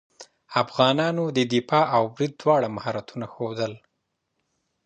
[0.63, 3.73] افغانانو د دفاع او برید دواړه مهارتونه ښودل.